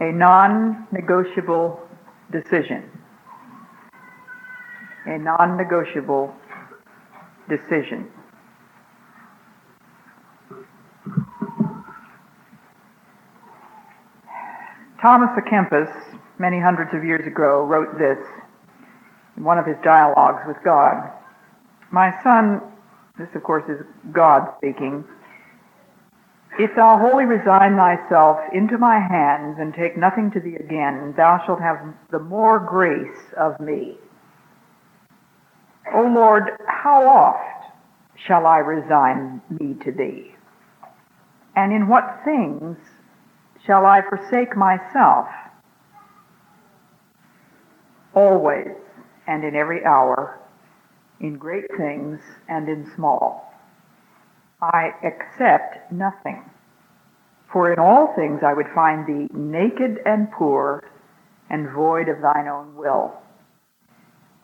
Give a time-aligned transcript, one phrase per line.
[0.00, 1.80] A Non Negotiable
[2.30, 2.90] Decision.
[5.06, 6.34] A non negotiable
[7.48, 8.06] decision.
[15.00, 15.88] Thomas à Kempis,
[16.38, 18.18] many hundreds of years ago, wrote this
[19.36, 21.10] in one of his dialogues with God.
[21.90, 22.60] My son,
[23.16, 23.80] this of course is
[24.12, 25.04] God speaking,
[26.58, 31.40] if thou wholly resign thyself into my hands and take nothing to thee again, thou
[31.46, 31.78] shalt have
[32.10, 33.96] the more grace of me.
[35.94, 37.72] O Lord, how oft
[38.26, 40.34] shall I resign me to thee?
[41.54, 42.76] And in what things
[43.64, 45.28] shall I forsake myself?
[48.14, 48.74] Always
[49.28, 50.40] and in every hour,
[51.20, 52.18] in great things
[52.48, 53.47] and in small.
[54.60, 56.44] I accept nothing.
[57.52, 60.82] For in all things I would find thee naked and poor
[61.48, 63.12] and void of thine own will.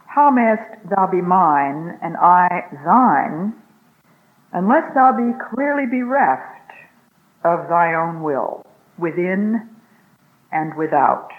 [0.07, 3.55] How mayest thou be mine and I thine,
[4.53, 6.70] unless thou be clearly bereft
[7.42, 8.65] of thy own will,
[8.97, 9.69] within
[10.53, 11.31] and without?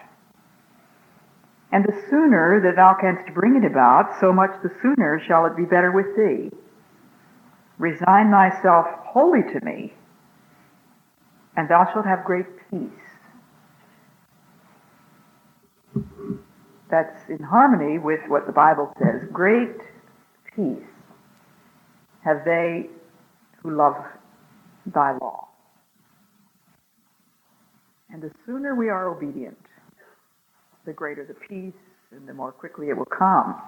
[1.71, 5.55] And the sooner that thou canst bring it about, so much the sooner shall it
[5.55, 6.51] be better with thee.
[7.77, 9.93] Resign thyself wholly to me,
[11.57, 12.89] and thou shalt have great peace.
[16.89, 19.27] That's in harmony with what the Bible says.
[19.31, 19.77] Great
[20.55, 20.83] peace
[22.23, 22.89] have they
[23.61, 23.95] who love
[24.85, 25.47] thy law.
[28.11, 29.57] And the sooner we are obedient,
[30.85, 31.73] the greater the peace
[32.11, 33.61] and the more quickly it will come.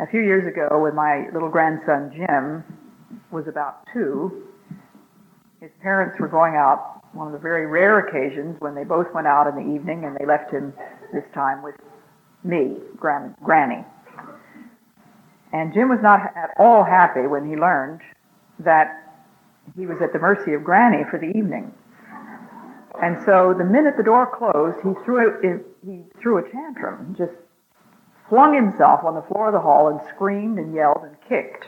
[0.00, 2.64] A few years ago, when my little grandson Jim
[3.30, 4.48] was about two,
[5.60, 9.28] his parents were going out, one of the very rare occasions when they both went
[9.28, 10.72] out in the evening and they left him
[11.12, 11.76] this time with
[12.42, 13.84] me, gran- Granny.
[15.52, 18.00] And Jim was not at all happy when he learned
[18.58, 19.14] that
[19.76, 21.72] he was at the mercy of Granny for the evening.
[23.00, 27.32] And so the minute the door closed, he threw a, he threw a tantrum, just
[28.28, 31.66] flung himself on the floor of the hall and screamed and yelled and kicked.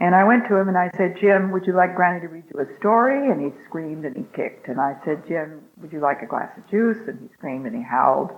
[0.00, 2.44] And I went to him and I said, Jim, would you like Granny to read
[2.52, 3.30] you a story?
[3.30, 4.66] And he screamed and he kicked.
[4.68, 7.06] And I said, Jim, would you like a glass of juice?
[7.06, 8.30] And he screamed and he howled.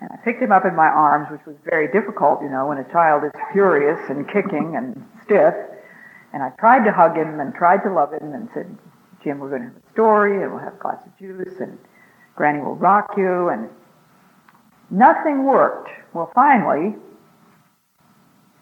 [0.00, 2.78] And I picked him up in my arms, which was very difficult, you know, when
[2.78, 5.54] a child is furious and kicking and stiff.
[6.32, 8.78] And I tried to hug him and tried to love him and said,
[9.24, 11.76] Jim, we're going to have a story and we'll have a glass of juice and
[12.36, 13.48] Granny will rock you.
[13.48, 13.68] And
[14.90, 15.90] nothing worked.
[16.12, 16.96] Well, finally,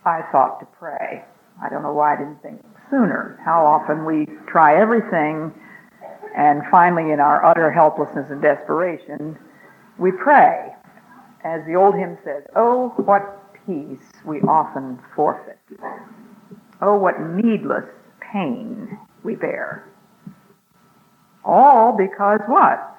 [0.05, 1.25] I thought to pray.
[1.63, 3.41] I don't know why I didn't think sooner.
[3.45, 5.53] How often we try everything
[6.39, 9.37] and finally, in our utter helplessness and desperation,
[9.99, 10.73] we pray.
[11.45, 15.59] As the old hymn says, Oh, what peace we often forfeit.
[16.81, 17.85] Oh, what needless
[18.21, 19.85] pain we bear.
[21.45, 22.97] All because what?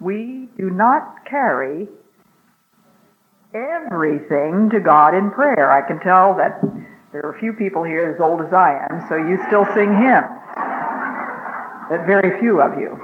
[0.00, 1.88] We do not carry
[3.54, 5.70] everything to God in prayer.
[5.70, 6.60] I can tell that
[7.12, 9.92] there are a few people here as old as I am, so you still sing
[9.92, 10.40] hymns.
[11.90, 12.98] But very few of you.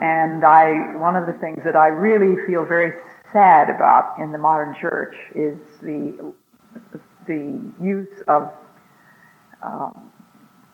[0.00, 2.92] And I, one of the things that I really feel very
[3.32, 6.32] sad about in the modern church is the
[7.26, 8.50] the use of
[9.62, 10.10] um,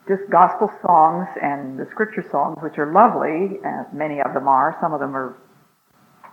[0.06, 4.76] just gospel songs and the scripture songs, which are lovely, as many of them are.
[4.81, 5.37] Some of them are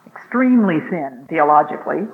[0.07, 2.07] extremely thin theologically.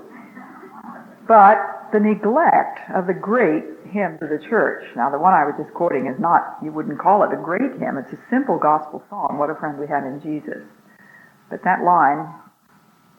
[1.32, 4.84] But the neglect of the great hymns of the church.
[4.98, 7.80] Now, the one I was just quoting is not, you wouldn't call it a great
[7.80, 7.96] hymn.
[7.96, 10.68] It's a simple gospel song, What a Friend We Have in Jesus.
[11.50, 12.28] But that line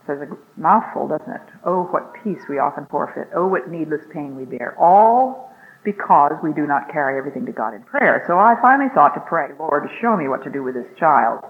[0.06, 0.28] says a
[0.60, 1.48] mouthful, doesn't it?
[1.64, 3.32] Oh, what peace we often forfeit.
[3.34, 4.76] Oh, what needless pain we bear.
[4.78, 5.48] All
[5.82, 8.24] because we do not carry everything to God in prayer.
[8.28, 11.40] So I finally thought to pray, Lord, show me what to do with this child.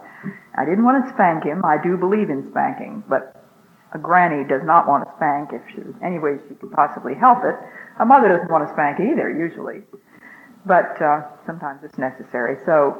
[0.54, 1.64] I didn't want to spank him.
[1.64, 3.41] I do believe in spanking, but
[3.94, 7.44] a granny does not want to spank if she, any way she could possibly help
[7.44, 7.54] it.
[8.00, 9.82] A mother doesn't want to spank either, usually.
[10.64, 12.56] But uh, sometimes it's necessary.
[12.64, 12.96] So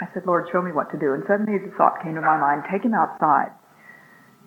[0.00, 1.12] I said, Lord, show me what to do.
[1.14, 3.52] And suddenly the thought came to my mind, take him outside.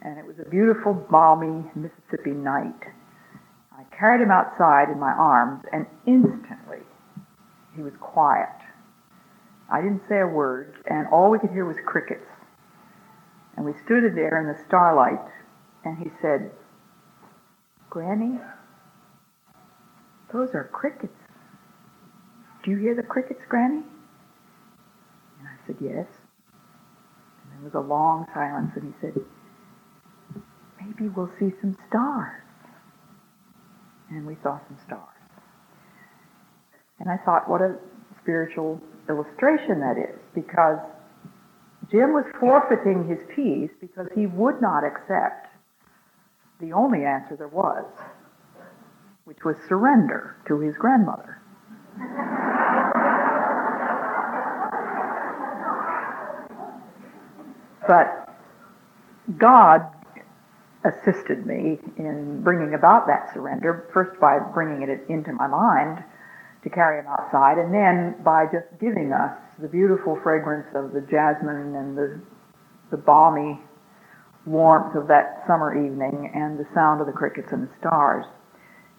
[0.01, 2.91] And it was a beautiful, balmy Mississippi night.
[3.71, 6.83] I carried him outside in my arms, and instantly
[7.75, 8.49] he was quiet.
[9.71, 12.29] I didn't say a word, and all we could hear was crickets.
[13.55, 15.25] And we stood there in the starlight,
[15.85, 16.51] and he said,
[17.89, 18.39] Granny,
[20.33, 21.13] those are crickets.
[22.63, 23.83] Do you hear the crickets, Granny?
[25.39, 26.07] And I said, Yes.
[27.43, 29.13] And there was a long silence, and he said,
[30.81, 32.41] Maybe we'll see some stars.
[34.09, 35.09] And we saw some stars.
[36.99, 37.75] And I thought, what a
[38.21, 40.79] spiritual illustration that is, because
[41.91, 45.44] Jim was forfeiting his peace because he would not accept
[46.59, 47.85] the only answer there was,
[49.25, 51.41] which was surrender to his grandmother.
[57.87, 58.35] but
[59.37, 59.81] God
[60.83, 66.03] assisted me in bringing about that surrender, first by bringing it into my mind
[66.63, 71.01] to carry him outside, and then by just giving us the beautiful fragrance of the
[71.01, 72.19] jasmine and the,
[72.91, 73.59] the balmy
[74.45, 78.25] warmth of that summer evening and the sound of the crickets and the stars.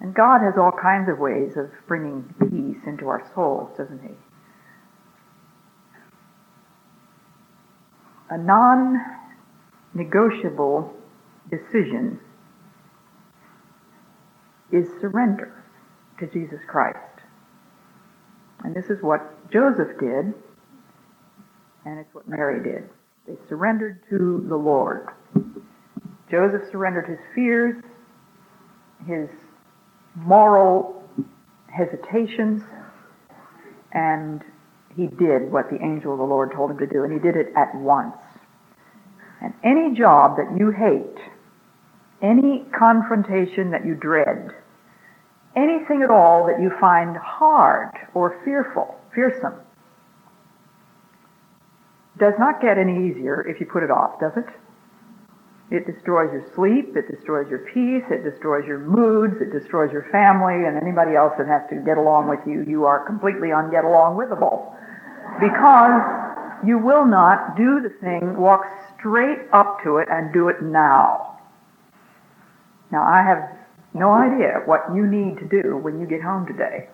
[0.01, 4.15] And God has all kinds of ways of bringing peace into our souls, doesn't he?
[8.29, 10.93] A non-negotiable
[11.49, 12.19] decision
[14.73, 15.63] is surrender
[16.19, 16.99] to Jesus Christ.
[18.65, 20.35] And this is what Joseph did,
[21.85, 22.91] and it's what Mary did.
[23.27, 25.09] They surrendered to the Lord.
[26.31, 27.83] Joseph surrendered his fears,
[29.07, 29.29] his
[30.15, 31.03] moral
[31.69, 32.63] hesitations,
[33.93, 34.43] and
[34.95, 37.37] he did what the angel of the Lord told him to do, and he did
[37.37, 38.17] it at once.
[39.43, 41.19] And any job that you hate,
[42.23, 44.51] any confrontation that you dread,
[45.55, 49.55] anything at all that you find hard or fearful, fearsome,
[52.19, 54.47] does not get any easier if you put it off, does it?
[55.69, 60.07] It destroys your sleep, it destroys your peace, it destroys your moods, it destroys your
[60.13, 63.85] family, and anybody else that has to get along with you, you are completely unget
[63.85, 64.73] along withable.
[65.41, 66.03] Because
[66.65, 68.63] you will not do the thing, walk
[68.97, 71.39] straight up to it and do it now.
[72.93, 73.43] Now I have
[73.93, 76.89] no idea what you need to do when you get home today.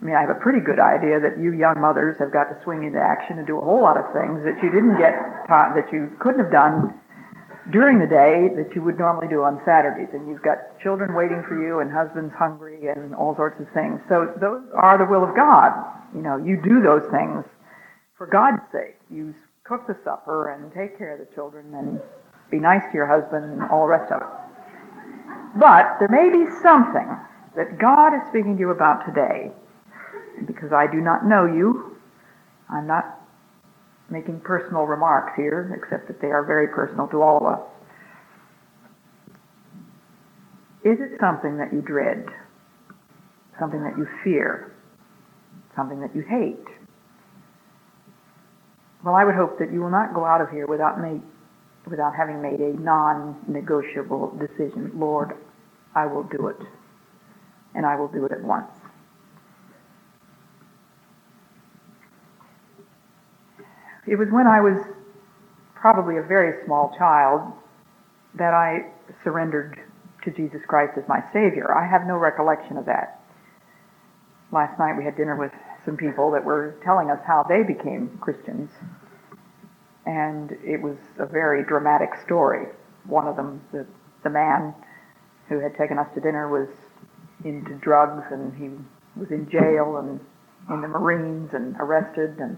[0.00, 2.56] I mean, I have a pretty good idea that you young mothers have got to
[2.62, 5.16] swing into action and do a whole lot of things that you didn't get
[5.48, 6.92] taught, that you couldn't have done
[7.72, 10.12] during the day that you would normally do on Saturdays.
[10.12, 13.98] And you've got children waiting for you and husbands hungry and all sorts of things.
[14.08, 15.72] So those are the will of God.
[16.14, 17.44] You know, you do those things
[18.16, 19.00] for God's sake.
[19.10, 19.34] You
[19.64, 22.00] cook the supper and take care of the children and
[22.50, 24.28] be nice to your husband and all the rest of it.
[25.58, 27.08] But there may be something
[27.56, 29.50] that God is speaking to you about today.
[30.44, 31.96] Because I do not know you,
[32.68, 33.20] I'm not
[34.10, 37.60] making personal remarks here, except that they are very personal to all of us.
[40.84, 42.26] Is it something that you dread?
[43.58, 44.72] Something that you fear?
[45.74, 46.64] Something that you hate?
[49.04, 51.22] Well, I would hope that you will not go out of here without, make,
[51.88, 54.92] without having made a non-negotiable decision.
[54.94, 55.36] Lord,
[55.94, 56.60] I will do it.
[57.74, 58.70] And I will do it at once.
[64.06, 64.78] It was when I was
[65.74, 67.52] probably a very small child
[68.38, 68.92] that I
[69.24, 69.80] surrendered
[70.24, 71.74] to Jesus Christ as my Savior.
[71.74, 73.20] I have no recollection of that.
[74.52, 75.52] Last night we had dinner with
[75.84, 78.70] some people that were telling us how they became Christians.
[80.04, 82.66] And it was a very dramatic story.
[83.06, 83.86] One of them, the,
[84.22, 84.74] the man
[85.48, 86.68] who had taken us to dinner was
[87.44, 88.70] into drugs and he
[89.18, 90.20] was in jail and
[90.70, 92.56] in the Marines and arrested and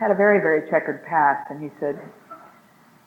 [0.00, 1.50] had a very, very checkered past.
[1.50, 2.00] And he said,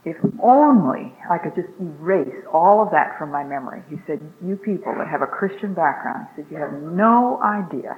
[0.06, 3.82] if only I could just erase all of that from my memory.
[3.90, 7.98] He said, you people that have a Christian background, he said, you have no idea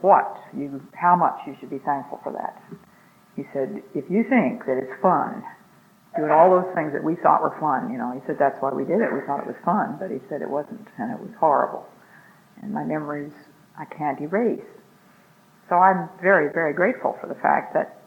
[0.00, 2.62] what you, how much you should be thankful for that.
[3.34, 5.42] He said, if you think that it's fun
[6.16, 7.90] doing all those things that we thought were fun.
[7.90, 9.08] You know, he said that's why we did it.
[9.12, 11.86] We thought it was fun, but he said it wasn't, and it was horrible.
[12.60, 13.32] And my memories
[13.78, 14.60] I can't erase.
[15.68, 18.02] So I'm very, very grateful for the fact that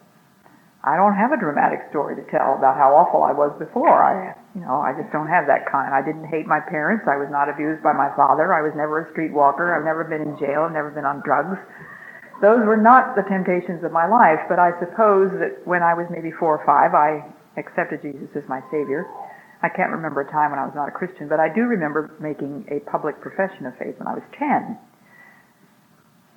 [0.86, 3.90] I don't have a dramatic story to tell about how awful I was before.
[3.90, 5.90] I, you know, I just don't have that kind.
[5.90, 7.10] I didn't hate my parents.
[7.10, 8.54] I was not abused by my father.
[8.54, 9.74] I was never a streetwalker.
[9.74, 10.62] I've never been in jail.
[10.62, 11.58] I've never been on drugs.
[12.38, 16.06] those were not the temptations of my life, but I suppose that when I was
[16.06, 17.26] maybe four or five, I
[17.58, 19.10] accepted Jesus as my Savior.
[19.66, 22.14] I can't remember a time when I was not a Christian, but I do remember
[22.22, 24.78] making a public profession of faith when I was 10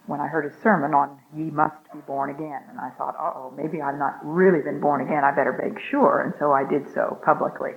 [0.10, 2.64] when I heard a sermon on ye must be born again.
[2.68, 5.24] And I thought, oh, maybe I've not really been born again.
[5.24, 6.22] I better make sure.
[6.22, 7.74] And so I did so publicly.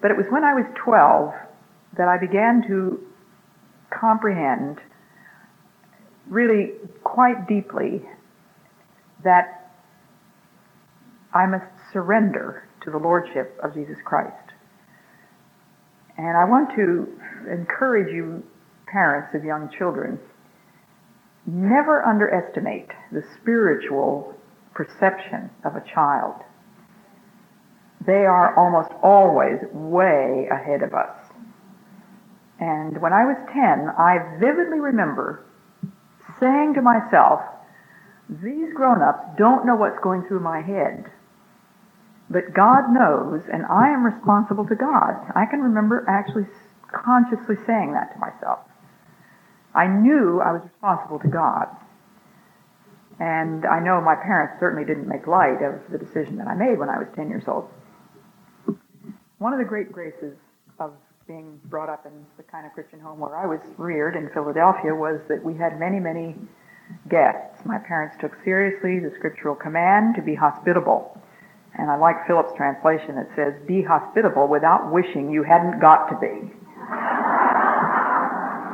[0.00, 1.34] But it was when I was 12
[1.98, 3.00] that I began to
[3.90, 4.78] comprehend
[6.28, 8.02] really quite deeply
[9.24, 9.72] that
[11.34, 14.54] I must surrender to the Lordship of Jesus Christ.
[16.16, 17.08] And I want to
[17.50, 18.44] encourage you,
[18.86, 20.20] parents of young children,
[21.46, 24.34] never underestimate the spiritual
[24.74, 26.42] perception of a child.
[28.06, 31.16] They are almost always way ahead of us.
[32.58, 35.44] And when I was 10, I vividly remember
[36.40, 37.40] saying to myself,
[38.28, 41.10] these grown-ups don't know what's going through my head.
[42.30, 45.20] But God knows, and I am responsible to God.
[45.34, 46.46] I can remember actually
[46.90, 48.60] consciously saying that to myself.
[49.74, 51.68] I knew I was responsible to God.
[53.20, 56.78] And I know my parents certainly didn't make light of the decision that I made
[56.78, 57.68] when I was 10 years old.
[59.38, 60.36] One of the great graces
[60.78, 60.92] of
[61.26, 64.94] being brought up in the kind of Christian home where I was reared in Philadelphia
[64.94, 66.36] was that we had many, many
[67.08, 67.64] guests.
[67.64, 71.16] My parents took seriously the scriptural command to be hospitable.
[71.78, 76.18] And I like Phillips' translation that says, be hospitable without wishing you hadn't got to
[76.18, 76.52] be.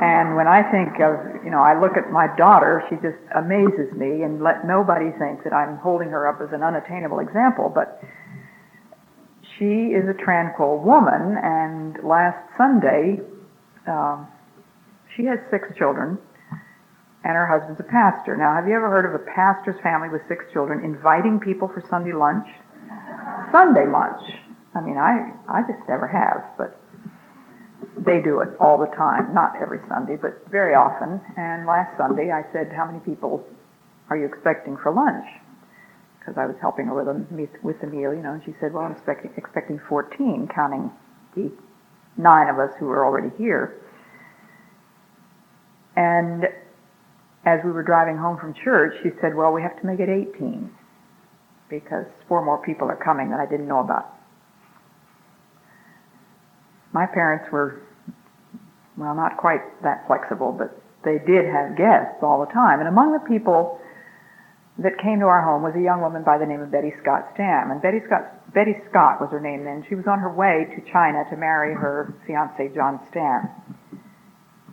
[0.01, 3.91] And when I think of, you know, I look at my daughter, she just amazes
[3.97, 8.01] me, and let nobody think that I'm holding her up as an unattainable example, but
[9.57, 13.19] she is a tranquil woman, and last Sunday,
[13.87, 14.25] um,
[15.15, 16.17] she has six children,
[17.25, 18.37] and her husband's a pastor.
[18.37, 21.83] Now, have you ever heard of a pastor's family with six children inviting people for
[21.89, 22.47] Sunday lunch?
[23.51, 24.23] Sunday lunch.
[24.73, 26.78] I mean, I, I just never have, but
[28.05, 31.21] they do it all the time, not every Sunday, but very often.
[31.37, 33.43] And last Sunday I said, how many people
[34.09, 35.25] are you expecting for lunch?
[36.19, 38.73] Because I was helping her with, a, with the meal, you know, and she said,
[38.73, 40.91] well, I'm expecting, expecting 14, counting
[41.35, 41.51] the
[42.17, 43.79] nine of us who were already here.
[45.95, 46.45] And
[47.45, 50.09] as we were driving home from church, she said, well, we have to make it
[50.09, 50.69] 18
[51.69, 54.18] because four more people are coming that I didn't know about
[56.93, 57.81] my parents were,
[58.97, 62.79] well, not quite that flexible, but they did have guests all the time.
[62.79, 63.79] And among the people
[64.79, 67.29] that came to our home was a young woman by the name of Betty Scott
[67.33, 67.71] Stam.
[67.71, 69.85] And Betty Scott, Betty Scott was her name then.
[69.87, 73.49] She was on her way to China to marry her fiance, John Stam.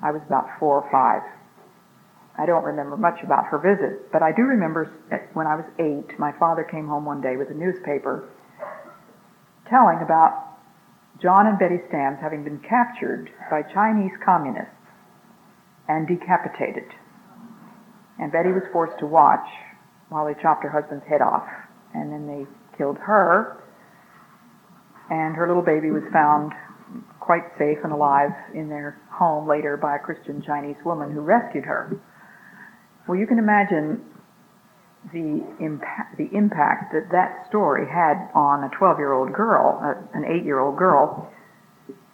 [0.03, 1.23] I was about four or five.
[2.39, 4.93] I don't remember much about her visit, but I do remember
[5.33, 8.29] when I was eight, my father came home one day with a newspaper
[9.69, 10.46] telling about
[11.23, 14.71] John and Betty Stams having been captured by Chinese communists
[15.89, 16.93] and decapitated.
[18.19, 19.47] And Betty was forced to watch
[20.09, 21.47] while they chopped her husband's head off.
[21.95, 22.47] And then they
[22.77, 23.63] killed her.
[25.09, 26.53] And her little baby was found
[27.21, 31.65] quite safe and alive in their home later by a Christian Chinese woman who rescued
[31.65, 31.99] her.
[33.09, 34.05] Well, you can imagine
[35.13, 39.95] the impact, the impact that that story had on a 12 year old girl, uh,
[40.19, 41.31] an 8 year old girl,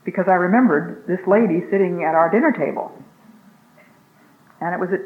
[0.04, 2.92] because I remembered this lady sitting at our dinner table.
[4.60, 5.00] And it was at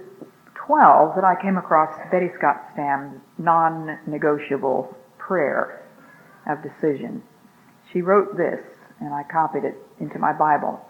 [0.66, 5.86] 12 that I came across Betty Scott Stam's non negotiable prayer
[6.46, 7.22] of decision.
[7.92, 8.60] She wrote this,
[9.00, 10.80] and I copied it into my Bible.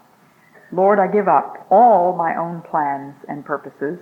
[0.71, 3.99] Lord, I give up all my own plans and purposes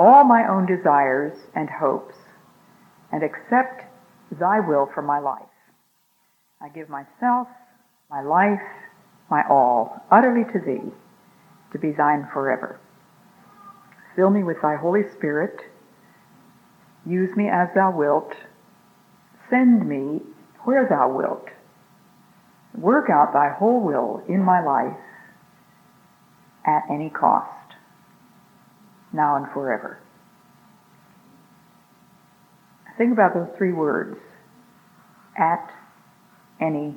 [0.00, 2.14] all my own desires and hopes
[3.12, 3.84] and accept
[4.40, 5.42] thy will for my life.
[6.58, 7.48] I give myself,
[8.08, 8.64] my life,
[9.30, 10.90] my all, utterly to thee,
[11.72, 12.80] to be thine forever.
[14.16, 15.60] Fill me with thy Holy Spirit.
[17.04, 18.32] Use me as thou wilt.
[19.50, 20.22] Send me
[20.64, 21.44] where thou wilt.
[22.74, 24.96] Work out thy whole will in my life
[26.64, 27.59] at any cost
[29.12, 29.98] now and forever.
[32.98, 34.16] Think about those three words
[35.38, 35.70] at
[36.60, 36.94] any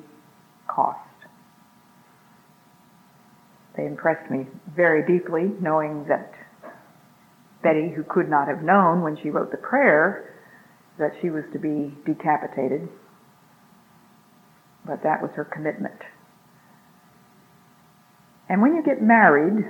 [0.67, 0.99] cost.
[3.77, 6.33] They impressed me very deeply, knowing that
[7.63, 10.35] Betty, who could not have known when she wrote the prayer
[10.99, 12.87] that she was to be decapitated,
[14.85, 15.99] but that was her commitment.
[18.49, 19.65] And when you get married,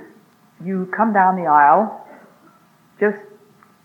[0.62, 2.04] you come down the aisle
[2.98, 3.18] just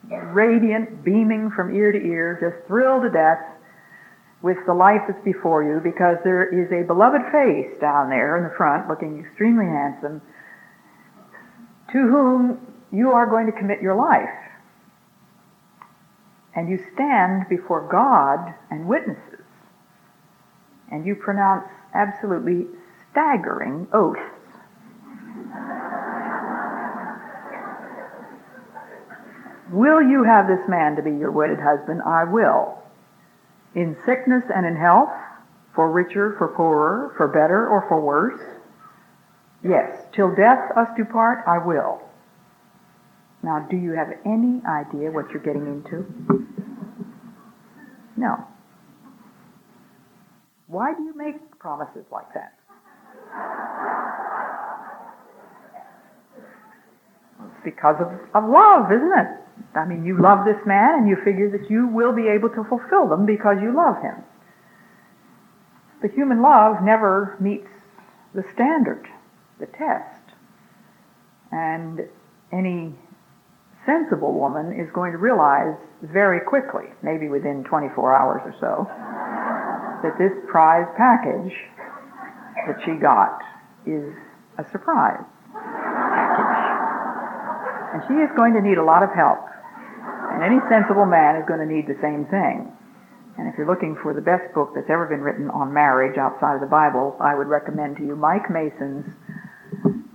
[0.04, 3.40] radiant, beaming from ear to ear, just thrilled to death
[4.42, 8.44] with the life that's before you because there is a beloved face down there in
[8.44, 10.22] the front looking extremely handsome
[11.92, 12.58] to whom
[12.92, 14.30] you are going to commit your life.
[16.56, 19.46] And you stand before God and witnesses
[20.92, 22.68] and you pronounce absolutely
[23.12, 24.22] staggering oaths.
[29.72, 32.02] Will you have this man to be your wedded husband?
[32.06, 32.78] I will.
[33.76, 35.10] In sickness and in health,
[35.76, 38.42] for richer, for poorer, for better, or for worse?
[39.64, 40.06] Yes.
[40.16, 42.02] Till death us do part, I will.
[43.44, 46.06] Now, do you have any idea what you're getting into?
[48.18, 48.44] No.
[50.68, 52.54] Why do you make promises like that?
[57.64, 59.28] Because of, of love, isn't it?
[59.76, 62.64] I mean, you love this man and you figure that you will be able to
[62.64, 64.16] fulfill them because you love him.
[66.02, 67.68] But human love never meets
[68.34, 69.08] the standard,
[69.60, 70.24] the test.
[71.52, 72.08] And
[72.52, 72.96] any
[73.86, 78.88] sensible woman is going to realize very quickly, maybe within 24 hours or so,
[80.04, 81.54] that this prize package
[82.68, 83.42] that she got
[83.86, 84.14] is
[84.58, 85.24] a surprise
[85.54, 86.80] package.
[87.94, 89.49] And she is going to need a lot of help.
[90.34, 92.72] And any sensible man is going to need the same thing.
[93.38, 96.56] And if you're looking for the best book that's ever been written on marriage outside
[96.56, 99.06] of the Bible, I would recommend to you Mike Mason's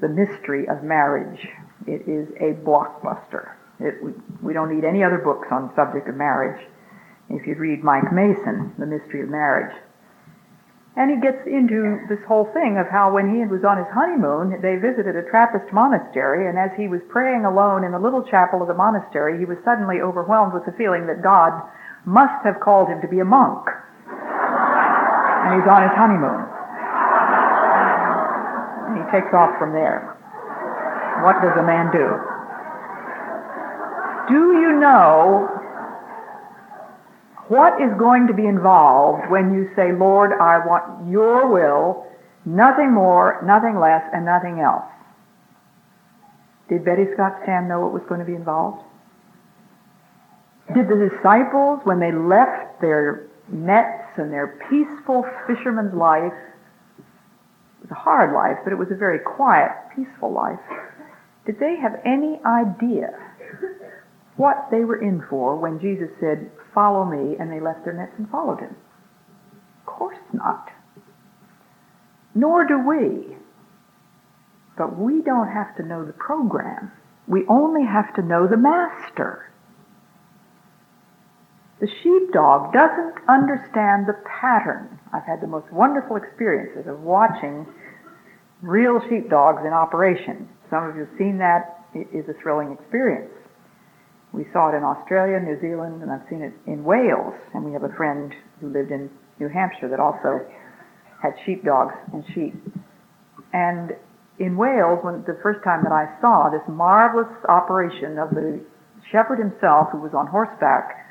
[0.01, 1.41] The Mystery of Marriage.
[1.87, 3.53] It is a blockbuster.
[3.81, 6.61] It, we, we don't need any other books on the subject of marriage.
[7.31, 9.75] If you'd read Mike Mason, The Mystery of Marriage.
[10.95, 14.63] And he gets into this whole thing of how when he was on his honeymoon,
[14.63, 18.63] they visited a Trappist monastery, and as he was praying alone in the little chapel
[18.63, 21.51] of the monastery, he was suddenly overwhelmed with the feeling that God
[22.07, 23.67] must have called him to be a monk.
[24.07, 26.47] And he's on his honeymoon.
[28.87, 30.15] And he takes off from there.
[31.27, 32.07] What does a man do?
[34.31, 35.64] Do you know
[37.49, 42.07] what is going to be involved when you say, Lord, I want your will,
[42.45, 44.85] nothing more, nothing less, and nothing else?
[46.69, 48.83] Did Betty Scott Stam know what was going to be involved?
[50.75, 57.91] Did the disciples, when they left their nets and their peaceful fisherman's life, it was
[57.91, 60.59] a hard life, but it was a very quiet, peaceful life,
[61.45, 63.13] did they have any idea
[64.37, 68.13] what they were in for when Jesus said, Follow me, and they left their nets
[68.19, 68.75] and followed him?
[69.81, 70.71] Of course not.
[72.35, 73.37] Nor do we.
[74.77, 76.91] But we don't have to know the program.
[77.29, 79.51] We only have to know the master.
[81.81, 84.99] The sheepdog doesn't understand the pattern.
[85.13, 87.67] I've had the most wonderful experiences of watching
[88.63, 90.49] real sheepdogs in operation.
[90.71, 91.85] Some of you have seen that.
[91.95, 93.31] It is a thrilling experience.
[94.35, 97.39] We saw it in Australia, New Zealand, and I've seen it in Wales.
[97.55, 100.43] And we have a friend who lived in New Hampshire that also
[101.23, 102.55] had sheepdogs and sheep.
[103.53, 103.95] And
[104.41, 108.59] in Wales, when the first time that I saw this marvelous operation of the
[109.13, 111.07] shepherd himself, who was on horseback,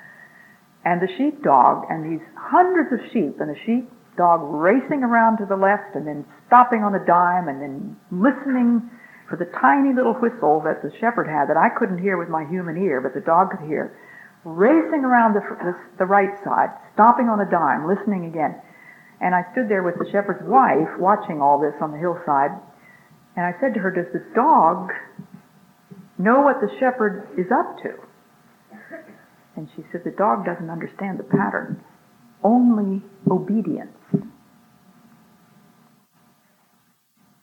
[0.83, 5.55] and the sheepdog, and these hundreds of sheep, and the sheepdog racing around to the
[5.55, 8.91] left, and then stopping on a dime, and then listening
[9.33, 12.45] for the tiny little whistle that the shepherd had that I couldn't hear with my
[12.45, 13.97] human ear, but the dog could hear,
[14.45, 18.53] racing around the, the, the right side, stopping on a dime, listening again.
[19.19, 22.53] And I stood there with the shepherd's wife watching all this on the hillside.
[23.33, 24.93] And I said to her, Does the dog
[26.21, 27.97] know what the shepherd is up to?
[29.57, 31.81] And she said, The dog doesn't understand the pattern,
[32.43, 33.97] only obedience.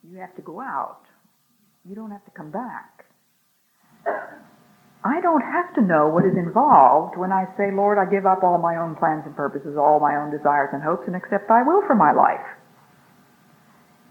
[0.06, 1.09] You have to go out
[1.88, 3.06] you don't have to come back.
[5.02, 8.42] I don't have to know what is involved when I say, Lord, I give up
[8.42, 11.62] all my own plans and purposes, all my own desires and hopes, and accept thy
[11.62, 12.44] will for my life.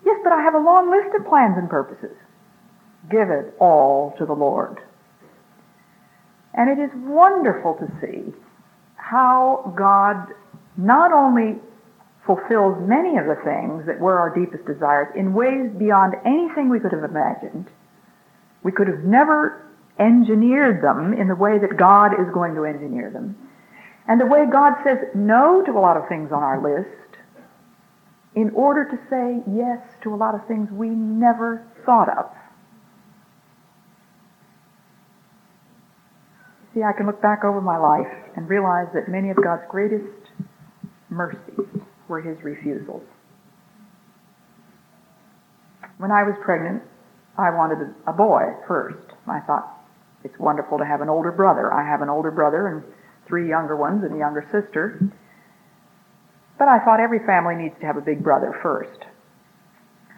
[0.03, 2.17] Yes, but I have a long list of plans and purposes.
[3.11, 4.79] Give it all to the Lord.
[6.55, 8.33] And it is wonderful to see
[8.95, 10.33] how God
[10.75, 11.61] not only
[12.25, 16.79] fulfills many of the things that were our deepest desires in ways beyond anything we
[16.79, 17.69] could have imagined.
[18.63, 19.65] We could have never
[19.99, 23.35] engineered them in the way that God is going to engineer them.
[24.07, 27.17] And the way God says no to a lot of things on our list
[28.35, 32.25] in order to say yes to a lot of things we never thought of.
[36.73, 40.31] See, I can look back over my life and realize that many of God's greatest
[41.09, 41.67] mercies
[42.09, 43.03] were his refusals.
[45.97, 46.81] When I was pregnant,
[47.37, 49.13] I wanted a boy first.
[49.27, 49.75] I thought,
[50.23, 51.71] it's wonderful to have an older brother.
[51.71, 52.83] I have an older brother and
[53.27, 54.99] three younger ones and a younger sister.
[56.57, 58.99] But I thought every family needs to have a big brother first.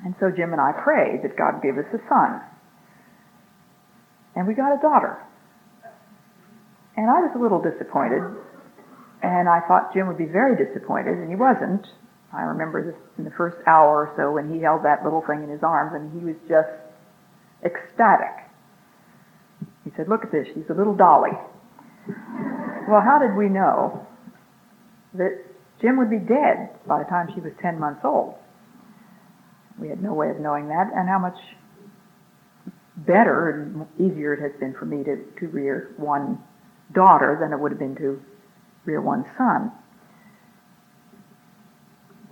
[0.03, 2.41] And so Jim and I prayed that God give us a son.
[4.35, 5.21] And we got a daughter.
[6.97, 8.23] And I was a little disappointed.
[9.21, 11.85] And I thought Jim would be very disappointed, and he wasn't.
[12.33, 15.43] I remember this in the first hour or so when he held that little thing
[15.43, 16.69] in his arms, and he was just
[17.63, 18.49] ecstatic.
[19.83, 21.31] He said, Look at this, she's a little dolly.
[22.87, 24.07] well, how did we know
[25.13, 25.43] that
[25.81, 28.35] Jim would be dead by the time she was 10 months old?
[29.79, 31.37] We had no way of knowing that, and how much
[32.97, 36.39] better and easier it has been for me to, to rear one
[36.93, 38.21] daughter than it would have been to
[38.85, 39.71] rear one son.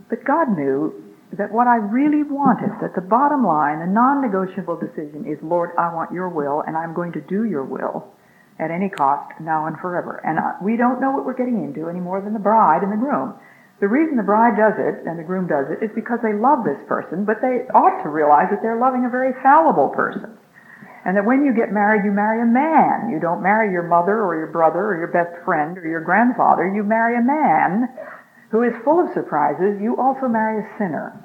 [0.09, 0.93] But God knew
[1.37, 5.93] that what I really wanted, that the bottom line, the non-negotiable decision is, Lord, I
[5.93, 8.09] want your will, and I'm going to do your will
[8.57, 10.19] at any cost, now and forever.
[10.25, 12.91] And uh, we don't know what we're getting into any more than the bride and
[12.91, 13.35] the groom.
[13.79, 16.67] The reason the bride does it and the groom does it is because they love
[16.67, 20.35] this person, but they ought to realize that they're loving a very fallible person.
[21.05, 23.09] And that when you get married, you marry a man.
[23.09, 26.67] You don't marry your mother or your brother or your best friend or your grandfather.
[26.67, 27.87] You marry a man
[28.51, 29.79] who is full of surprises.
[29.81, 31.15] You also marry a sinner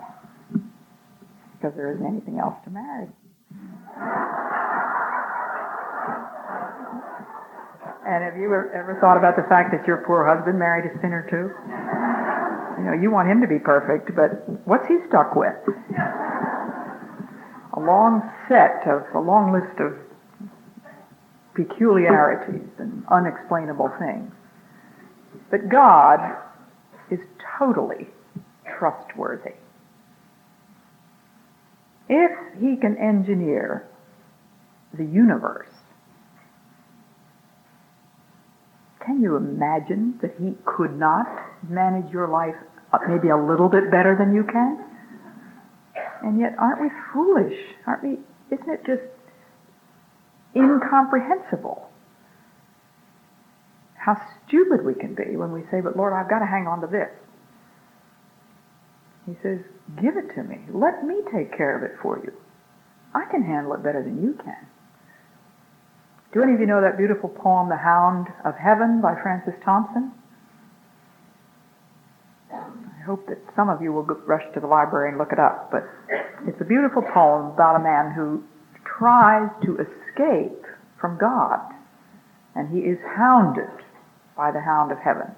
[1.58, 3.08] because there isn't anything else to marry.
[8.06, 11.24] And have you ever thought about the fact that your poor husband married a sinner
[11.24, 11.48] too?
[12.78, 15.56] You know, you want him to be perfect, but what's he stuck with?
[17.76, 19.94] A long set of, a long list of
[21.54, 24.32] peculiarities and unexplainable things.
[25.50, 26.20] But God
[27.10, 27.20] is
[27.58, 28.08] totally
[28.78, 29.54] trustworthy.
[32.08, 33.88] If he can engineer
[34.92, 35.72] the universe,
[39.04, 41.26] can you imagine that he could not
[41.68, 42.54] manage your life
[43.08, 44.78] maybe a little bit better than you can?
[46.22, 47.58] And yet, aren't we foolish?
[47.86, 48.18] Aren't we?
[48.50, 49.02] Isn't it just
[50.54, 51.90] incomprehensible
[53.96, 56.80] how stupid we can be when we say, "But Lord, I've got to hang on
[56.82, 57.10] to this."
[59.26, 59.60] He says,
[60.00, 60.60] Give it to me.
[60.72, 62.32] Let me take care of it for you.
[63.14, 64.66] I can handle it better than you can.
[66.32, 70.12] Do any of you know that beautiful poem, The Hound of Heaven by Francis Thompson?
[73.04, 75.68] I hope that some of you will rush to the library and look it up,
[75.70, 75.84] but
[76.48, 78.42] it's a beautiful poem about a man who
[78.98, 80.64] tries to escape
[80.98, 81.60] from God,
[82.54, 83.68] and he is hounded
[84.34, 85.36] by the hound of heaven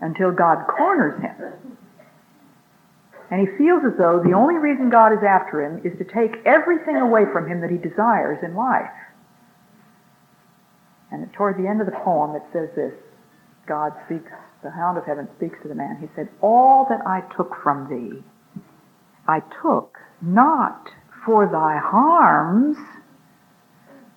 [0.00, 1.76] until God corners him
[3.30, 6.38] and he feels as though the only reason God is after him is to take
[6.46, 8.94] everything away from him that he desires in life.
[11.10, 12.94] And toward the end of the poem, it says this
[13.66, 14.30] God speaks,
[14.66, 15.96] the hound of heaven speaks to the man.
[16.00, 18.24] He said, All that I took from thee,
[19.28, 20.88] I took not
[21.24, 22.76] for thy harms,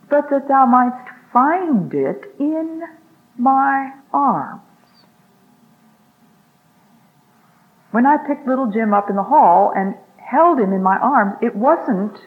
[0.10, 2.82] but that thou mightst find it in
[3.38, 4.62] my arms.
[7.92, 11.34] When I picked little Jim up in the hall and held him in my arms,
[11.44, 12.18] it wasn't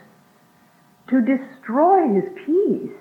[1.08, 2.96] to destroy his peace,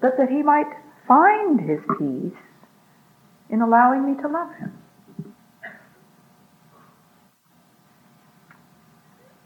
[0.00, 0.72] but that he might
[1.06, 2.47] find his peace
[3.50, 4.78] in allowing me to love him.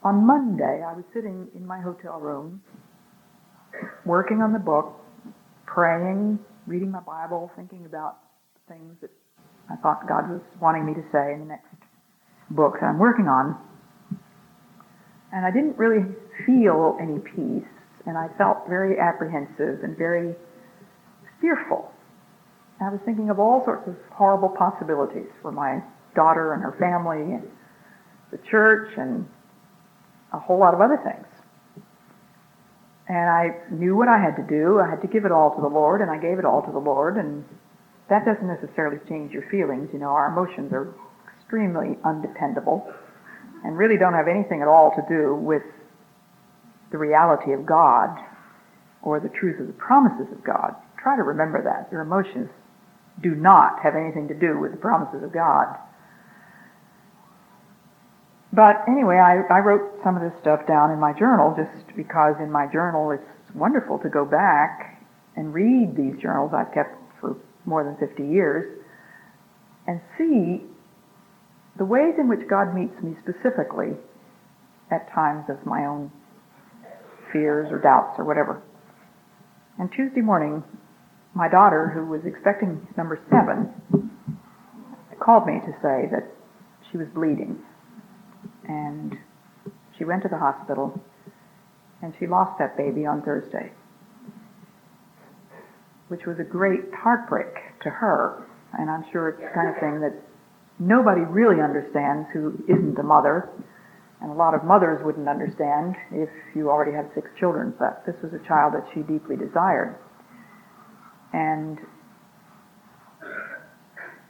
[0.04, 2.60] On Monday, I was sitting in my hotel room,
[4.04, 4.98] working on the book,
[5.64, 8.18] praying, reading my Bible, thinking about
[8.68, 9.10] things that
[9.70, 11.68] I thought God was wanting me to say in the next
[12.50, 13.56] book that I'm working on.
[15.32, 16.04] And I didn't really
[16.46, 17.70] feel any peace,
[18.04, 20.34] and I felt very apprehensive and very
[21.40, 21.91] fearful.
[22.84, 25.82] I was thinking of all sorts of horrible possibilities for my
[26.14, 27.48] daughter and her family and
[28.30, 29.28] the church and
[30.32, 31.26] a whole lot of other things.
[33.08, 34.80] And I knew what I had to do.
[34.80, 36.72] I had to give it all to the Lord, and I gave it all to
[36.72, 37.16] the Lord.
[37.16, 37.44] And
[38.08, 39.90] that doesn't necessarily change your feelings.
[39.92, 40.94] You know, our emotions are
[41.36, 42.90] extremely undependable
[43.64, 45.62] and really don't have anything at all to do with
[46.90, 48.16] the reality of God
[49.02, 50.74] or the truth of the promises of God.
[50.96, 51.90] Try to remember that.
[51.92, 52.48] Your emotions
[53.20, 55.76] do not have anything to do with the promises of God.
[58.52, 62.34] But anyway, I, I wrote some of this stuff down in my journal just because
[62.40, 65.02] in my journal it's wonderful to go back
[65.36, 68.84] and read these journals I've kept for more than 50 years
[69.86, 70.66] and see
[71.78, 73.96] the ways in which God meets me specifically
[74.90, 76.12] at times of my own
[77.32, 78.62] fears or doubts or whatever.
[79.78, 80.62] And Tuesday morning,
[81.34, 83.72] my daughter, who was expecting number seven,
[85.22, 86.26] called me to say that
[86.90, 87.58] she was bleeding.
[88.68, 89.16] And
[89.96, 91.00] she went to the hospital
[92.02, 93.70] and she lost that baby on Thursday,
[96.08, 98.46] which was a great heartbreak to her.
[98.76, 100.14] And I'm sure it's the kind of thing that
[100.78, 103.48] nobody really understands who isn't a mother.
[104.20, 108.14] And a lot of mothers wouldn't understand if you already had six children, but this
[108.22, 109.98] was a child that she deeply desired.
[111.32, 111.78] And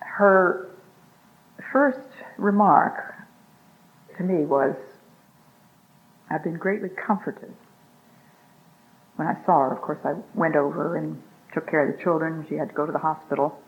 [0.01, 0.71] her
[1.73, 1.99] first
[2.39, 3.15] remark
[4.17, 4.77] to me was,
[6.31, 7.53] I've been greatly comforted.
[9.17, 12.47] When I saw her, of course, I went over and took care of the children.
[12.49, 13.59] She had to go to the hospital.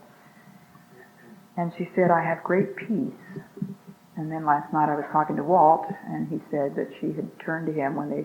[1.57, 3.43] And she said, I have great peace.
[4.17, 7.29] And then last night I was talking to Walt, and he said that she had
[7.45, 8.25] turned to him when they,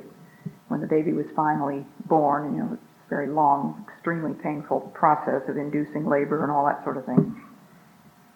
[0.68, 2.56] when the baby was finally born.
[2.56, 2.78] You know,
[3.10, 7.42] very long, extremely painful process of inducing labor and all that sort of thing.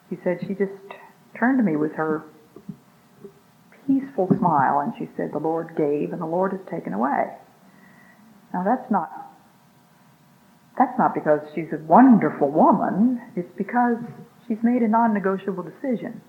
[0.09, 0.71] He said she just
[1.37, 2.23] turned to me with her
[3.87, 7.37] peaceful smile, and she said, "The Lord gave, and the Lord has taken away."
[8.53, 9.09] Now that's not
[10.77, 13.21] that's not because she's a wonderful woman.
[13.35, 13.97] It's because
[14.47, 16.21] she's made a non-negotiable decision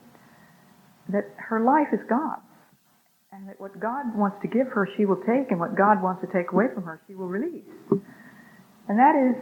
[1.09, 2.43] that her life is God's.
[3.33, 6.21] And that what God wants to give her, she will take, and what God wants
[6.21, 7.65] to take away from her, she will release.
[8.89, 9.37] And that is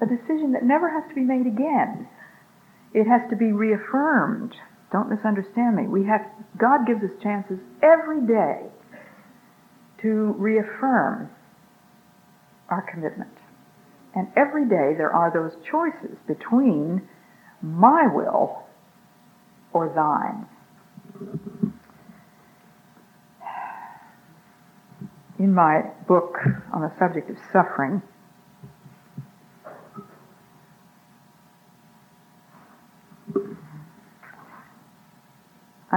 [0.00, 2.08] a decision that never has to be made again.
[2.92, 4.54] It has to be reaffirmed.
[4.92, 5.86] Don't misunderstand me.
[5.86, 6.20] We have
[6.58, 8.66] God gives us chances every day
[10.02, 11.30] to reaffirm
[12.68, 13.30] our commitment.
[14.14, 17.08] And every day there are those choices between
[17.62, 18.64] my will
[19.72, 20.46] or thine.
[25.38, 26.36] In my book
[26.72, 28.02] on the subject of suffering,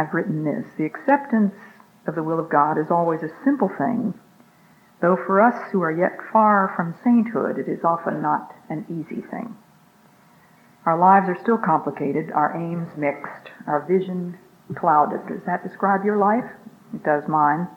[0.05, 1.55] I've written this The acceptance
[2.05, 4.13] of the will of God is always a simple thing,
[5.01, 9.21] though for us who are yet far from sainthood, it is often not an easy
[9.21, 9.55] thing.
[10.85, 14.37] Our lives are still complicated, our aims mixed, our vision
[14.75, 15.25] clouded.
[15.27, 16.45] Does that describe your life?
[16.93, 17.67] It does mine.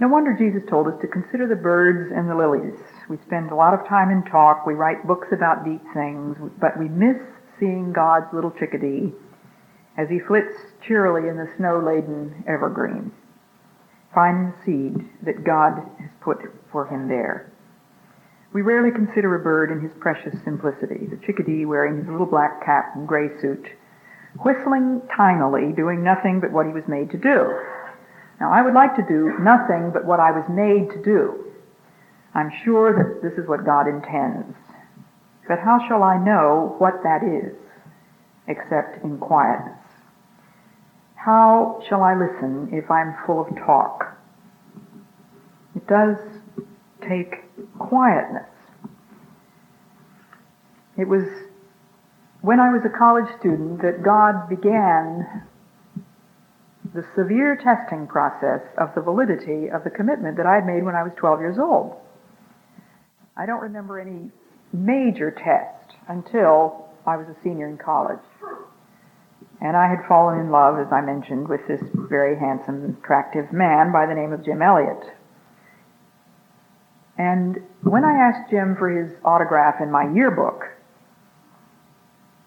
[0.00, 2.78] No wonder Jesus told us to consider the birds and the lilies.
[3.08, 6.78] We spend a lot of time in talk, we write books about deep things, but
[6.78, 7.16] we miss
[7.58, 9.14] seeing God's little chickadee
[9.96, 10.54] as he flits
[10.86, 13.12] cheerily in the snow-laden evergreen,
[14.14, 16.38] finding the seed that God has put
[16.70, 17.52] for him there.
[18.52, 22.64] We rarely consider a bird in his precious simplicity, the chickadee wearing his little black
[22.64, 23.66] cap and gray suit,
[24.44, 27.58] whistling tinily, doing nothing but what he was made to do.
[28.40, 31.44] Now, I would like to do nothing but what I was made to do.
[32.34, 34.56] I'm sure that this is what God intends.
[35.46, 37.54] But how shall I know what that is
[38.46, 39.79] except in quietness?
[41.24, 44.16] How shall I listen if I'm full of talk?
[45.76, 46.16] It does
[47.06, 47.44] take
[47.78, 48.48] quietness.
[50.96, 51.24] It was
[52.40, 55.44] when I was a college student that God began
[56.94, 60.94] the severe testing process of the validity of the commitment that I had made when
[60.94, 61.96] I was 12 years old.
[63.36, 64.30] I don't remember any
[64.72, 68.18] major test until I was a senior in college.
[69.60, 73.92] And I had fallen in love, as I mentioned, with this very handsome, attractive man
[73.92, 75.02] by the name of Jim Elliot.
[77.18, 80.64] And when I asked Jim for his autograph in my yearbook,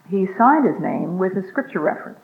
[0.10, 2.19] he signed his name with a scripture reference.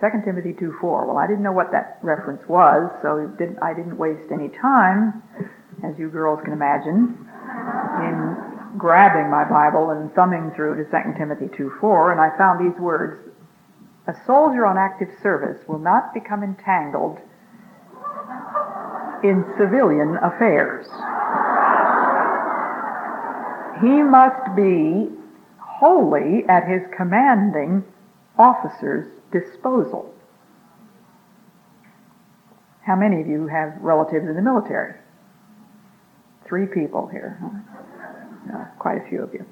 [0.00, 1.06] 2 Timothy 2.4.
[1.08, 5.22] Well, I didn't know what that reference was, so didn't, I didn't waste any time,
[5.82, 7.16] as you girls can imagine,
[8.02, 8.36] in
[8.78, 13.33] grabbing my Bible and thumbing through to 2 Timothy 2.4, and I found these words,
[14.06, 17.18] A soldier on active service will not become entangled
[19.22, 20.86] in civilian affairs.
[23.80, 25.08] He must be
[25.58, 27.84] wholly at his commanding
[28.38, 30.14] officer's disposal.
[32.82, 34.94] How many of you have relatives in the military?
[36.46, 37.38] Three people here.
[38.46, 39.46] No, uh, quite a few of you.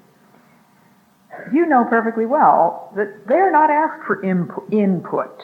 [1.53, 5.41] You know perfectly well that they're not asked for input.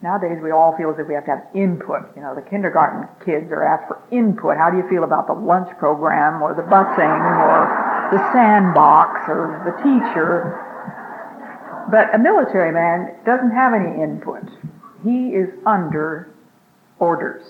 [0.00, 2.14] Nowadays, we all feel as if we have to have input.
[2.14, 4.56] You know, the kindergarten kids are asked for input.
[4.56, 9.58] How do you feel about the lunch program or the busing or the sandbox or
[9.66, 10.54] the teacher?
[11.90, 14.44] But a military man doesn't have any input.
[15.02, 16.30] He is under
[17.00, 17.42] orders.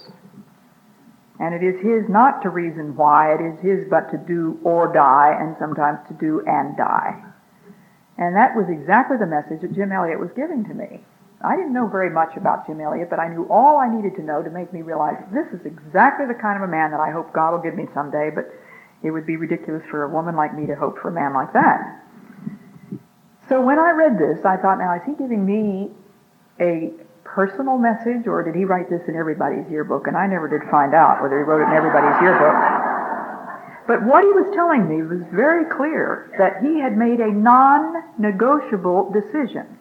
[1.41, 4.93] And it is his not to reason why, it is his but to do or
[4.93, 7.23] die, and sometimes to do and die.
[8.19, 11.01] And that was exactly the message that Jim Elliot was giving to me.
[11.41, 14.23] I didn't know very much about Jim Elliot, but I knew all I needed to
[14.23, 17.13] know to make me realize this is exactly the kind of a man that I
[17.13, 18.51] hope God will give me someday, but
[19.05, 21.53] it would be ridiculous for a woman like me to hope for a man like
[21.53, 22.03] that.
[23.49, 25.93] So when I read this, I thought, now is he giving me
[26.61, 26.93] a
[27.35, 30.07] personal message or did he write this in everybody's yearbook?
[30.07, 32.57] And I never did find out whether he wrote it in everybody's yearbook.
[33.89, 39.13] But what he was telling me was very clear that he had made a non-negotiable
[39.13, 39.79] decision.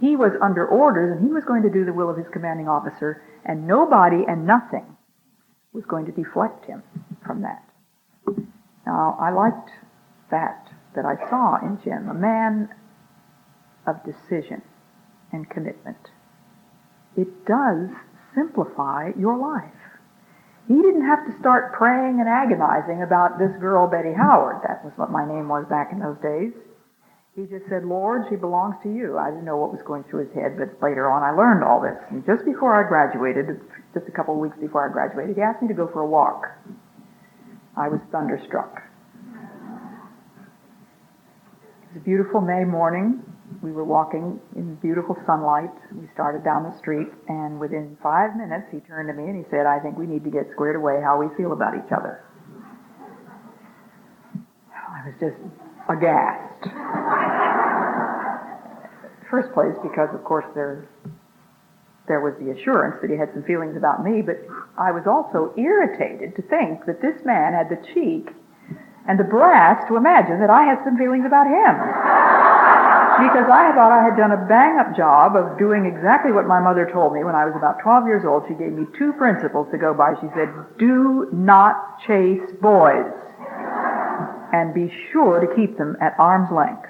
[0.00, 2.68] He was under orders and he was going to do the will of his commanding
[2.68, 4.96] officer, and nobody and nothing
[5.72, 6.82] was going to deflect him
[7.26, 7.62] from that.
[8.86, 9.70] Now, I liked
[10.30, 12.70] that that I saw in Jim, a man
[13.86, 14.62] of decision
[15.30, 16.08] and commitment.
[17.16, 17.88] It does
[18.34, 19.72] simplify your life.
[20.68, 24.62] He didn't have to start praying and agonizing about this girl, Betty Howard.
[24.66, 26.52] That was what my name was back in those days.
[27.36, 29.18] He just said, Lord, she belongs to you.
[29.18, 31.80] I didn't know what was going through his head, but later on I learned all
[31.80, 31.96] this.
[32.10, 33.60] And just before I graduated,
[33.94, 36.08] just a couple of weeks before I graduated, he asked me to go for a
[36.08, 36.48] walk.
[37.76, 38.82] I was thunderstruck.
[41.84, 43.22] It was a beautiful May morning.
[43.62, 45.70] We were walking in beautiful sunlight.
[45.94, 49.44] We started down the street, and within five minutes, he turned to me and he
[49.50, 52.24] said, I think we need to get squared away how we feel about each other.
[54.74, 55.36] I was just
[55.88, 56.62] aghast.
[59.30, 60.88] First place, because of course there,
[62.06, 64.38] there was the assurance that he had some feelings about me, but
[64.78, 68.30] I was also irritated to think that this man had the cheek
[69.08, 72.35] and the brass to imagine that I had some feelings about him.
[73.16, 76.60] Because I thought I had done a bang up job of doing exactly what my
[76.60, 78.44] mother told me when I was about 12 years old.
[78.48, 80.12] She gave me two principles to go by.
[80.20, 83.08] She said, do not chase boys
[84.52, 86.84] and be sure to keep them at arm's length.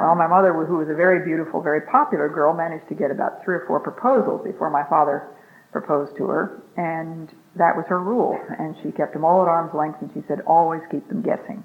[0.00, 3.44] Well, my mother, who was a very beautiful, very popular girl, managed to get about
[3.44, 5.28] three or four proposals before my father
[5.72, 8.38] proposed to her, and that was her rule.
[8.58, 11.64] And she kept them all at arm's length, and she said, always keep them guessing.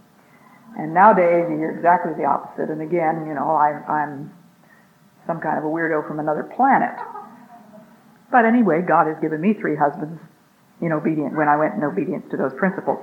[0.78, 2.70] And nowadays, you hear exactly the opposite.
[2.70, 4.34] And again, you know, I, I'm
[5.28, 6.96] some kind of a weirdo from another planet.
[8.32, 10.20] But anyway, God has given me three husbands
[10.82, 13.00] in obedience when I went in obedience to those principles.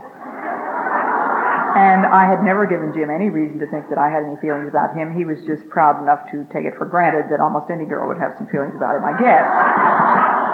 [1.70, 4.66] And I had never given Jim any reason to think that I had any feelings
[4.66, 5.14] about him.
[5.14, 8.18] He was just proud enough to take it for granted that almost any girl would
[8.18, 9.46] have some feelings about him, I guess.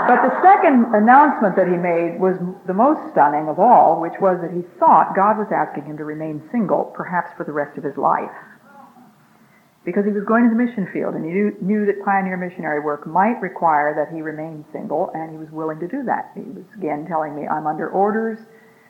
[0.07, 4.39] But the second announcement that he made was the most stunning of all, which was
[4.41, 7.83] that he thought God was asking him to remain single, perhaps for the rest of
[7.83, 8.31] his life.
[9.85, 12.81] Because he was going to the mission field, and he knew, knew that pioneer missionary
[12.81, 16.31] work might require that he remain single, and he was willing to do that.
[16.35, 18.39] He was again telling me, I'm under orders.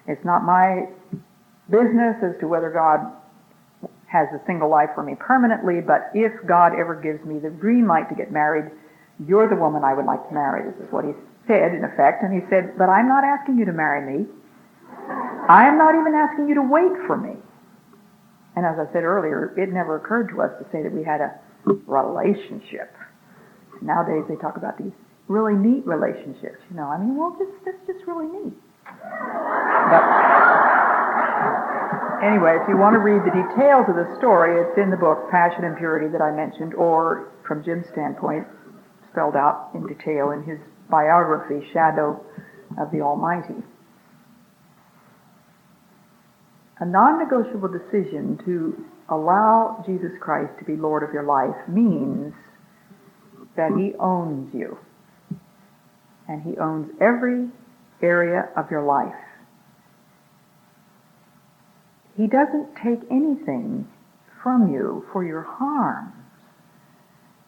[0.06, 0.88] It's not my
[1.70, 3.00] business as to whether God
[4.06, 7.86] has a single life for me permanently, but if God ever gives me the green
[7.86, 8.70] light to get married,
[9.24, 10.70] you're the woman I would like to marry.
[10.70, 11.12] This is what he
[11.46, 12.22] said, in effect.
[12.22, 14.26] And he said, But I'm not asking you to marry me.
[15.48, 17.36] I am not even asking you to wait for me.
[18.56, 21.20] And as I said earlier, it never occurred to us to say that we had
[21.20, 21.38] a
[21.86, 22.92] relationship.
[23.82, 24.92] Nowadays they talk about these
[25.28, 26.58] really neat relationships.
[26.70, 28.54] You know, I mean, well, just, that's just really neat.
[28.84, 30.02] But
[32.24, 35.30] Anyway, if you want to read the details of the story, it's in the book
[35.30, 38.46] Passion and Purity that I mentioned, or from Jim's standpoint,
[39.16, 40.58] spelled out in detail in his
[40.90, 42.22] biography, Shadow
[42.78, 43.62] of the Almighty.
[46.78, 52.34] A non negotiable decision to allow Jesus Christ to be Lord of your life means
[53.56, 54.76] that He owns you.
[56.28, 57.48] And He owns every
[58.02, 59.14] area of your life.
[62.18, 63.88] He doesn't take anything
[64.42, 66.12] from you for your harms,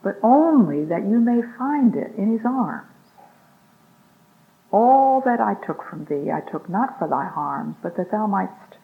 [0.03, 2.87] but only that you may find it in his arms.
[4.71, 8.27] All that I took from thee, I took not for thy harms, but that thou
[8.27, 8.77] mightst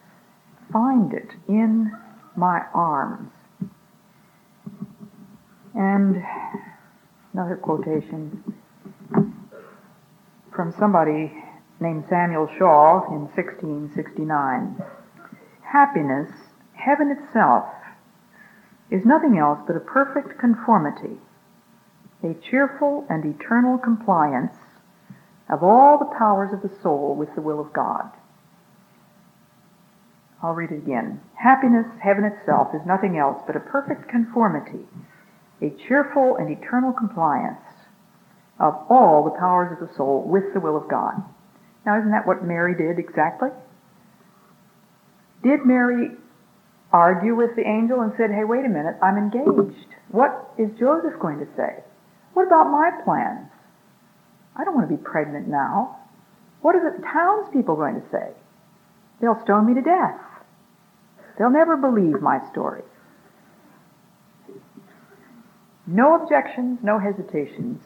[0.71, 1.91] find it in
[2.35, 3.31] my arms.
[5.75, 6.23] And
[7.33, 8.55] another quotation
[10.55, 11.31] from somebody
[11.79, 14.81] named Samuel Shaw in 1669
[15.75, 16.31] happiness,
[16.73, 17.65] heaven itself,
[18.89, 21.17] is nothing else but a perfect conformity
[22.25, 24.55] a cheerful and eternal compliance
[25.49, 28.09] of all the powers of the soul with the will of God.
[30.41, 31.21] I'll read it again.
[31.35, 34.85] Happiness, heaven itself, is nothing else but a perfect conformity,
[35.61, 37.61] a cheerful and eternal compliance
[38.59, 41.23] of all the powers of the soul with the will of God.
[41.85, 43.49] Now, isn't that what Mary did exactly?
[45.43, 46.09] Did Mary
[46.91, 49.87] argue with the angel and said, hey, wait a minute, I'm engaged.
[50.09, 51.83] What is Joseph going to say?
[52.33, 53.49] What about my plans?
[54.55, 55.99] I don't want to be pregnant now.
[56.61, 58.31] What are the townspeople going to say?
[59.21, 60.19] They'll stone me to death.
[61.37, 62.83] They'll never believe my story.
[65.87, 67.81] No objections, no hesitations.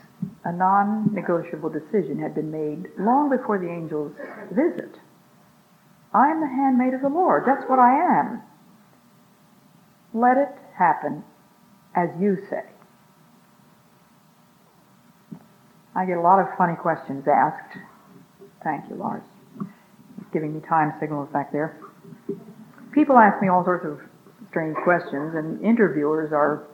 [0.46, 4.14] A non negotiable decision had been made long before the angel's
[4.52, 4.96] visit.
[6.14, 7.44] I am the handmaid of the Lord.
[7.46, 8.42] That's what I am.
[10.14, 11.24] Let it happen
[11.96, 12.64] as you say.
[15.96, 17.78] I get a lot of funny questions asked.
[18.64, 19.24] Thank you, Lars.
[19.58, 21.78] He's giving me time signals back there.
[22.94, 24.00] People ask me all sorts of
[24.50, 26.66] strange questions, and interviewers are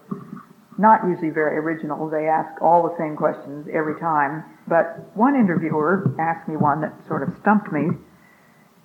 [0.78, 2.10] not usually very original.
[2.10, 4.44] They ask all the same questions every time.
[4.68, 7.90] But one interviewer asked me one that sort of stumped me.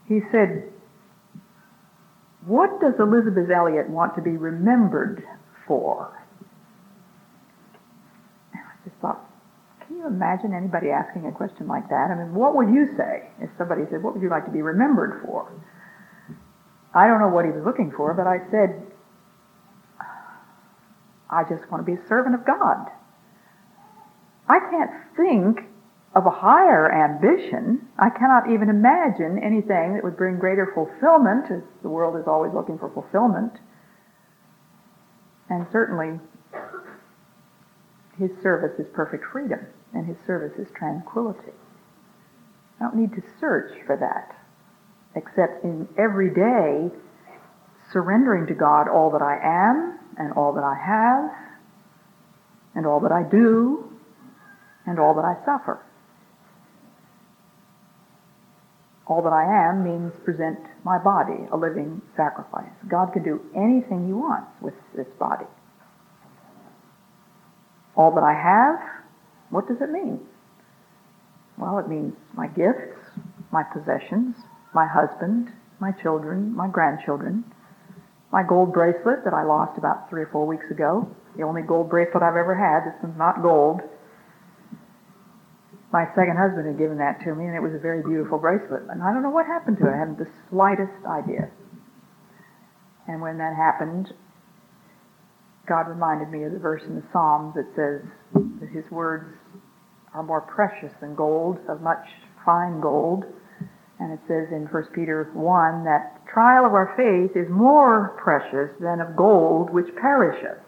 [0.06, 0.72] He said,
[2.46, 5.24] What does Elisabeth Elliot want to be remembered
[5.66, 6.18] for?
[8.52, 9.20] And I just thought,
[9.86, 12.10] can you imagine anybody asking a question like that?
[12.10, 14.62] I mean, what would you say if somebody said, What would you like to be
[14.62, 15.52] remembered for?
[16.94, 18.82] I don't know what he was looking for, but I said,
[21.30, 22.90] I just want to be a servant of God.
[24.48, 25.69] I can't think
[26.14, 27.86] of a higher ambition.
[27.98, 32.52] I cannot even imagine anything that would bring greater fulfillment, as the world is always
[32.52, 33.52] looking for fulfillment.
[35.48, 36.18] And certainly,
[38.18, 39.60] his service is perfect freedom,
[39.94, 41.52] and his service is tranquility.
[42.80, 44.36] I don't need to search for that,
[45.14, 46.90] except in every day
[47.92, 51.30] surrendering to God all that I am and all that I have
[52.74, 53.90] and all that I do
[54.86, 55.84] and all that I suffer.
[59.10, 62.70] All that I am means present my body, a living sacrifice.
[62.88, 65.46] God can do anything he wants with this body.
[67.96, 68.78] All that I have,
[69.50, 70.20] what does it mean?
[71.58, 72.94] Well, it means my gifts,
[73.50, 74.36] my possessions,
[74.72, 75.48] my husband,
[75.80, 77.42] my children, my grandchildren,
[78.30, 81.10] my gold bracelet that I lost about three or four weeks ago.
[81.36, 82.94] The only gold bracelet I've ever had.
[83.02, 83.80] One's not gold.
[85.92, 88.86] My second husband had given that to me, and it was a very beautiful bracelet.
[88.90, 89.94] And I don't know what happened to it.
[89.94, 91.50] I haven't the slightest idea.
[93.08, 94.12] And when that happened,
[95.66, 98.06] God reminded me of the verse in the Psalms that says
[98.60, 99.34] that His words
[100.14, 102.06] are more precious than gold, of much
[102.44, 103.24] fine gold.
[103.98, 108.70] And it says in 1 Peter 1 that trial of our faith is more precious
[108.80, 110.58] than of gold which perisheth.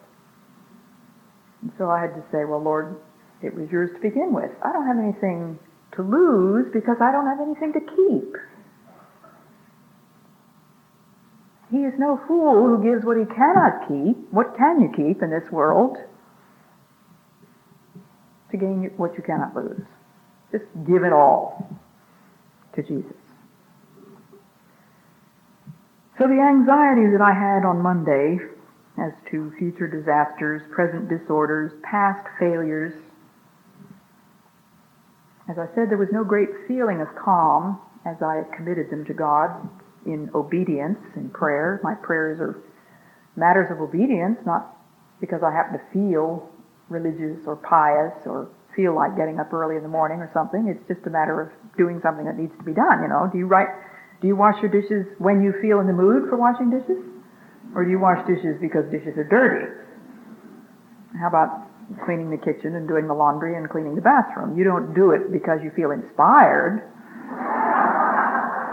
[1.62, 2.96] And so I had to say, well, Lord,
[3.42, 4.50] it was yours to begin with.
[4.64, 5.58] I don't have anything
[5.96, 8.36] to lose because I don't have anything to keep.
[11.70, 14.16] He is no fool who gives what he cannot keep.
[14.30, 15.96] What can you keep in this world?
[18.50, 19.80] To gain what you cannot lose.
[20.52, 21.66] Just give it all
[22.76, 23.16] to Jesus.
[26.18, 28.36] So the anxiety that I had on Monday
[29.00, 32.92] as to future disasters, present disorders, past failures,
[35.48, 39.14] as I said, there was no great feeling of calm as I committed them to
[39.14, 39.50] God
[40.06, 41.80] in obedience, in prayer.
[41.82, 42.62] My prayers are
[43.36, 44.76] matters of obedience, not
[45.20, 46.48] because I happen to feel
[46.88, 50.66] religious or pious or feel like getting up early in the morning or something.
[50.68, 53.28] It's just a matter of doing something that needs to be done, you know.
[53.30, 53.68] Do you write
[54.22, 57.02] do you wash your dishes when you feel in the mood for washing dishes?
[57.74, 59.66] Or do you wash dishes because dishes are dirty?
[61.18, 61.66] How about
[62.04, 64.56] cleaning the kitchen and doing the laundry and cleaning the bathroom?
[64.56, 66.88] You don't do it because you feel inspired.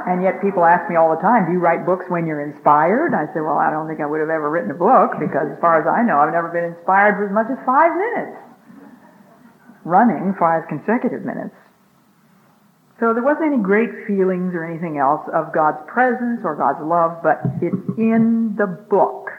[0.07, 3.13] And yet people ask me all the time, do you write books when you're inspired?
[3.13, 5.59] I say, well, I don't think I would have ever written a book because as
[5.61, 8.37] far as I know, I've never been inspired for as much as five minutes.
[9.85, 11.53] Running five consecutive minutes.
[12.99, 17.23] So there wasn't any great feelings or anything else of God's presence or God's love,
[17.23, 19.31] but it's in the book.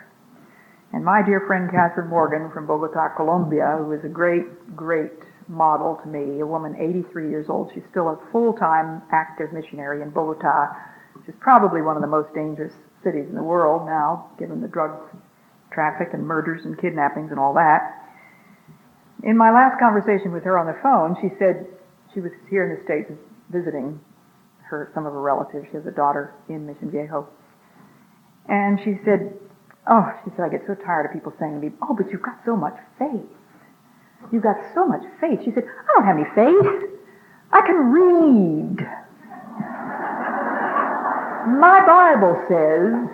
[0.92, 5.12] And my dear friend Catherine Morgan from Bogota, Colombia, who is a great, great
[5.46, 10.10] model to me, a woman 83 years old, she's still a full-time active missionary in
[10.10, 10.74] Bogota,
[11.14, 12.72] which is probably one of the most dangerous
[13.04, 14.90] cities in the world now, given the drug
[15.72, 17.96] traffic and murders and kidnappings and all that.
[19.22, 21.66] In my last conversation with her on the phone, she said
[22.14, 23.10] she was here in the States
[23.50, 24.00] visiting
[24.68, 25.66] her some of her relatives.
[25.70, 27.28] She has a daughter in Mission Viejo.
[28.48, 29.38] And she said,
[29.86, 32.22] Oh, she said, I get so tired of people saying to me, Oh, but you've
[32.22, 33.26] got so much faith.
[34.30, 35.40] You've got so much faith.
[35.44, 36.90] She said, I don't have any faith.
[37.52, 38.76] I can read.
[41.58, 43.08] My Bible says,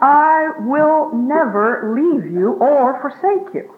[0.00, 3.74] I will never leave you or forsake you.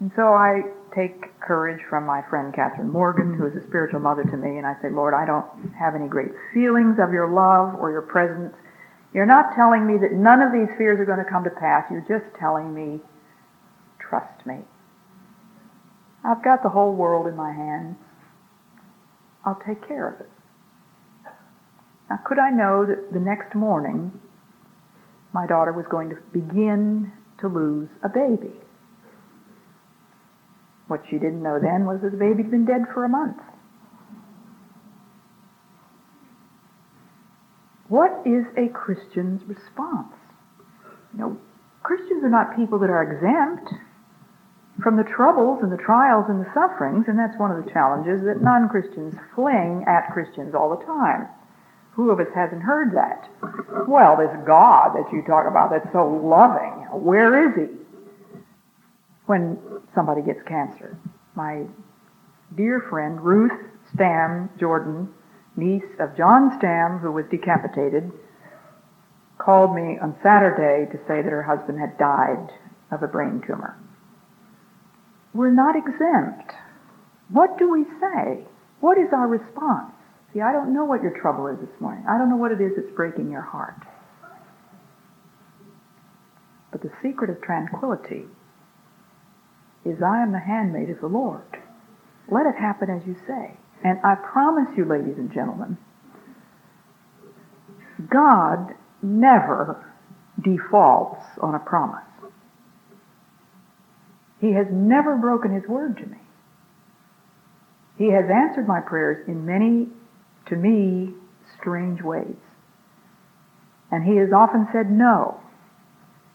[0.00, 0.62] And so I
[0.94, 4.66] take courage from my friend Catherine Morgan, who is a spiritual mother to me, and
[4.66, 8.54] I say, Lord, I don't have any great feelings of your love or your presence.
[9.14, 11.84] You're not telling me that none of these fears are going to come to pass.
[11.88, 13.00] You're just telling me,
[14.00, 14.58] trust me.
[16.24, 17.96] I've got the whole world in my hands.
[19.44, 20.30] I'll take care of it.
[22.10, 24.20] Now, could I know that the next morning
[25.32, 28.52] my daughter was going to begin to lose a baby?
[30.88, 33.38] What she didn't know then was that the baby'd been dead for a month.
[37.94, 40.16] What is a Christian's response?
[41.12, 41.38] You know,
[41.84, 43.72] Christians are not people that are exempt
[44.82, 48.24] from the troubles and the trials and the sufferings, and that's one of the challenges
[48.24, 51.28] that non Christians fling at Christians all the time.
[51.92, 53.30] Who of us hasn't heard that?
[53.86, 57.76] Well, this God that you talk about that's so loving, where is he?
[59.26, 59.56] When
[59.94, 60.98] somebody gets cancer.
[61.36, 61.62] My
[62.56, 63.52] dear friend Ruth
[63.94, 65.14] Stam Jordan,
[65.56, 68.10] niece of John Stam, who was decapitated,
[69.38, 72.50] called me on Saturday to say that her husband had died
[72.90, 73.76] of a brain tumor.
[75.32, 76.54] We're not exempt.
[77.28, 78.46] What do we say?
[78.80, 79.92] What is our response?
[80.32, 82.04] See, I don't know what your trouble is this morning.
[82.08, 83.82] I don't know what it is that's breaking your heart.
[86.70, 88.24] But the secret of tranquility
[89.84, 91.58] is I am the handmaid of the Lord.
[92.28, 93.56] Let it happen as you say.
[93.84, 95.76] And I promise you, ladies and gentlemen,
[98.10, 99.84] God never
[100.42, 102.02] defaults on a promise.
[104.40, 106.18] He has never broken his word to me.
[107.96, 109.88] He has answered my prayers in many
[110.48, 111.14] to me,
[111.60, 112.36] strange ways.
[113.90, 115.40] And he has often said no.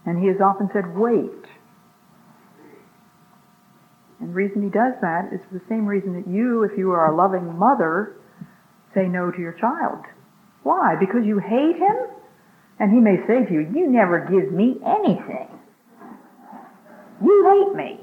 [0.05, 1.45] And he has often said wait.
[4.19, 6.91] And the reason he does that is for the same reason that you, if you
[6.91, 8.15] are a loving mother,
[8.93, 10.05] say no to your child.
[10.63, 10.95] Why?
[10.99, 11.95] Because you hate him?
[12.79, 15.47] And he may say to you, You never give me anything.
[17.23, 17.99] You hate me.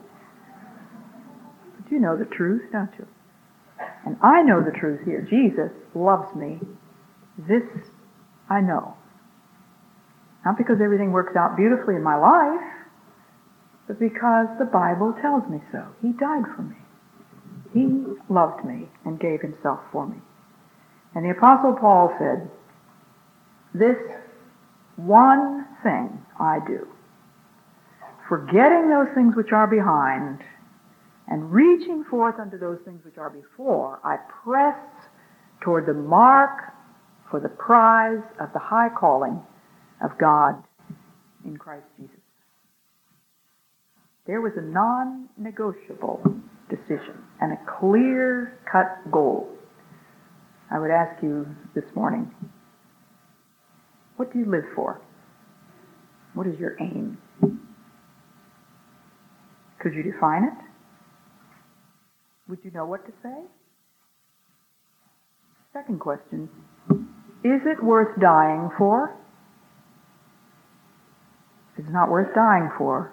[1.81, 3.07] But you know the truth, don't you?
[4.05, 5.27] And I know the truth here.
[5.29, 6.61] Jesus loves me.
[7.49, 7.62] This
[8.49, 8.95] I know.
[10.45, 12.76] Not because everything works out beautifully in my life,
[13.87, 15.84] but because the Bible tells me so.
[16.03, 16.76] He died for me.
[17.72, 17.87] He
[18.32, 20.16] loved me and gave himself for me.
[21.14, 22.51] And the Apostle Paul said,
[23.74, 23.97] This
[24.97, 26.89] one thing I do,
[28.28, 30.41] forgetting those things which are behind
[31.28, 34.78] and reaching forth unto those things which are before, I press
[35.61, 36.72] toward the mark
[37.30, 39.43] for the prize of the high calling
[40.03, 40.62] of God
[41.45, 42.26] in Christ Jesus.
[44.27, 46.20] There was a non negotiable
[46.68, 49.49] decision and a clear cut goal.
[50.70, 52.31] I would ask you this morning
[54.16, 55.01] what do you live for?
[56.35, 57.18] What is your aim?
[59.79, 60.64] Could you define it?
[62.49, 63.35] Would you know what to say?
[65.72, 66.49] Second question
[67.45, 69.14] Is it worth dying for?
[71.74, 73.12] If it's not worth dying for,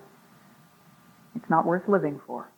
[1.35, 2.49] it's not worth living for.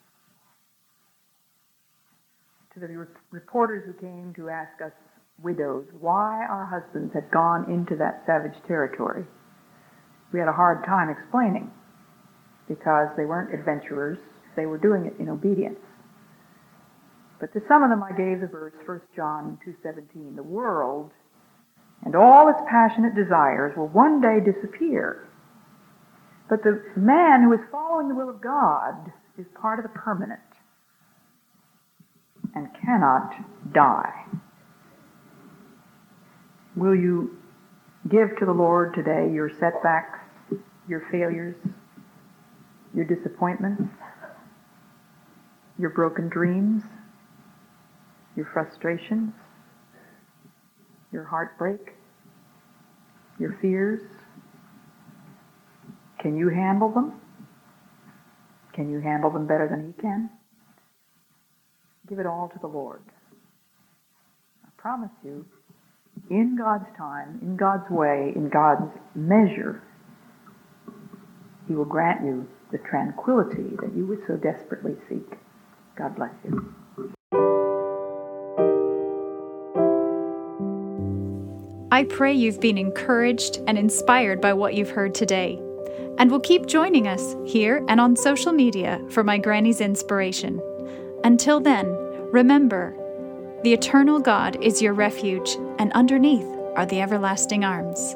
[2.74, 4.92] To the reporters who came to ask us
[5.42, 9.26] widows why our husbands had gone into that savage territory,
[10.34, 11.72] we had a hard time explaining
[12.68, 14.18] because they weren't adventurers,
[14.56, 15.80] they were doing it in obedience.
[17.40, 21.12] But to some of them I gave the verse 1 John 2:17, the world
[22.04, 25.28] and all its passionate desires will one day disappear.
[26.50, 30.40] But the man who is following the will of God is part of the permanent
[32.54, 33.34] and cannot
[33.74, 34.26] die.
[36.76, 37.38] Will you
[38.10, 40.20] give to the Lord today your setbacks,
[40.88, 41.56] your failures,
[42.94, 43.92] your disappointments,
[45.80, 46.84] your broken dreams?
[48.36, 49.34] your frustrations,
[51.12, 51.94] your heartbreak,
[53.40, 54.02] your fears?
[56.26, 57.22] Can you handle them?
[58.74, 60.32] Can you handle them better than He can?
[62.10, 63.04] Give it all to the Lord.
[64.66, 65.46] I promise you,
[66.32, 69.84] in God's time, in God's way, in God's measure,
[71.68, 75.38] He will grant you the tranquility that you would so desperately seek.
[75.96, 76.74] God bless you.
[81.92, 85.62] I pray you've been encouraged and inspired by what you've heard today,
[86.18, 90.62] and will keep joining us here and on social media for my Granny's inspiration.
[91.24, 91.88] Until then,
[92.32, 92.96] remember
[93.64, 96.46] the eternal God is your refuge, and underneath
[96.76, 98.16] are the everlasting arms.